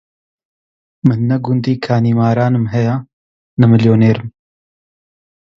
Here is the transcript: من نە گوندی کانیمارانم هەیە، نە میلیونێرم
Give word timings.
من 1.07 1.19
نە 1.29 1.37
گوندی 1.45 1.73
کانیمارانم 1.85 2.65
هەیە، 2.73 2.95
نە 3.59 3.65
میلیونێرم 3.71 4.27